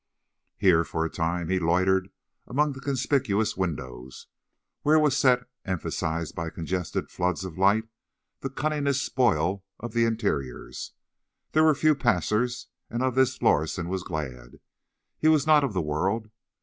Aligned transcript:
Here, 0.57 0.83
for 0.83 1.05
a 1.05 1.11
time, 1.11 1.49
he 1.49 1.59
loitered 1.59 2.09
among 2.47 2.73
the 2.73 2.81
conspicuous 2.81 3.55
windows, 3.55 4.25
where 4.81 4.97
was 4.97 5.15
set, 5.15 5.43
emphasized 5.63 6.33
by 6.33 6.49
congested 6.49 7.11
floods 7.11 7.45
of 7.45 7.55
light, 7.59 7.83
the 8.39 8.49
cunningest 8.49 9.05
spoil 9.05 9.63
of 9.79 9.93
the 9.93 10.05
interiors. 10.05 10.93
There 11.51 11.63
were 11.65 11.75
few 11.75 11.93
passers, 11.93 12.65
and 12.89 13.03
of 13.03 13.13
this 13.13 13.43
Lorison 13.43 13.89
was 13.89 14.01
glad. 14.01 14.59
He 15.19 15.27
was 15.27 15.45
not 15.45 15.63
of 15.63 15.73
the 15.73 15.83
world. 15.83 16.31